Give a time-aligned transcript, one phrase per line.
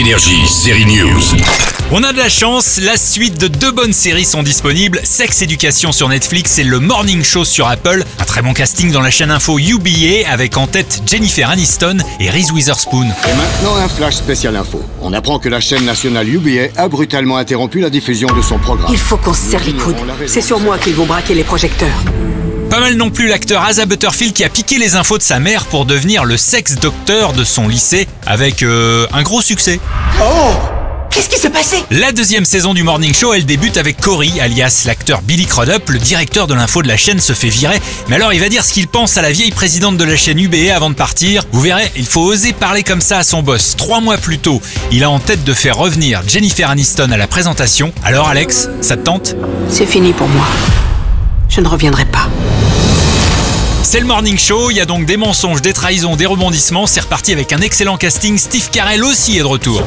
[0.00, 1.20] Énergie, série News.
[1.90, 5.92] On a de la chance, la suite de deux bonnes séries sont disponibles, Sex Education
[5.92, 8.02] sur Netflix et le Morning Show sur Apple.
[8.18, 12.30] Un très bon casting dans la chaîne info UBA avec en tête Jennifer Aniston et
[12.30, 13.04] Reese Witherspoon.
[13.04, 14.82] Et maintenant, un flash spécial info.
[15.02, 18.90] On apprend que la chaîne nationale UBA a brutalement interrompu la diffusion de son programme.
[18.90, 19.96] Il faut qu'on se serre les coudes.
[20.26, 22.02] C'est sur moi qu'ils vont braquer les projecteurs.
[22.70, 25.64] Pas mal non plus l'acteur Asa Butterfield qui a piqué les infos de sa mère
[25.66, 29.80] pour devenir le sex docteur de son lycée avec euh, un gros succès.
[31.10, 31.78] Qu'est-ce qui s'est passé?
[31.90, 35.90] La deuxième saison du Morning Show, elle débute avec Cory, alias l'acteur Billy Crudup.
[35.90, 37.82] Le directeur de l'info de la chaîne se fait virer.
[38.08, 40.38] Mais alors, il va dire ce qu'il pense à la vieille présidente de la chaîne
[40.38, 41.42] UBA avant de partir.
[41.50, 43.74] Vous verrez, il faut oser parler comme ça à son boss.
[43.76, 44.62] Trois mois plus tôt,
[44.92, 47.92] il a en tête de faire revenir Jennifer Aniston à la présentation.
[48.04, 49.34] Alors, Alex, ça te tente?
[49.68, 50.46] C'est fini pour moi.
[51.48, 52.28] Je ne reviendrai pas.
[53.90, 56.86] C'est le Morning Show, il y a donc des mensonges, des trahisons, des rebondissements.
[56.86, 58.38] C'est reparti avec un excellent casting.
[58.38, 59.82] Steve Carell aussi est de retour.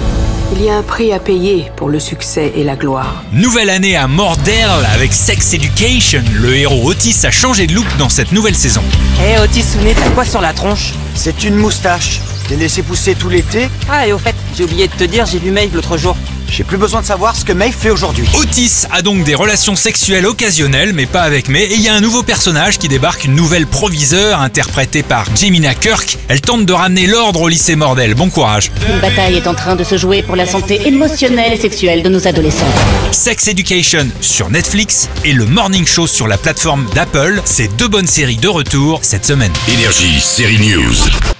[0.52, 3.24] Il y a un prix à payer pour le succès et la gloire.
[3.32, 6.22] Nouvelle année à Mordel avec Sex Education.
[6.34, 8.84] Le héros Otis a changé de look dans cette nouvelle saison.
[9.26, 10.92] Eh Otis Sounet, t'as quoi sur la tronche?
[11.16, 12.20] C'est une moustache.
[12.50, 15.40] T'es laissé pousser tout l'été Ah et au fait, j'ai oublié de te dire, j'ai
[15.40, 16.18] vu Maeve l'autre jour.
[16.50, 18.28] J'ai plus besoin de savoir ce que Maeve fait aujourd'hui.
[18.36, 21.64] Otis a donc des relations sexuelles occasionnelles, mais pas avec May.
[21.64, 25.74] Et il y a un nouveau personnage qui débarque, une nouvelle proviseure interprétée par Jemina
[25.74, 26.18] Kirk.
[26.28, 28.14] Elle tente de ramener l'ordre au lycée Mordel.
[28.14, 28.72] Bon courage.
[28.88, 32.10] Une bataille est en train de se jouer pour la santé émotionnelle et sexuelle de
[32.10, 32.66] nos adolescents.
[33.12, 37.42] Sex Education sur Netflix et le Morning Show sur la plateforme d'Apple.
[37.46, 39.54] C'est deux bonnes séries de retour cette semaine.
[39.68, 41.33] Énergie, série News.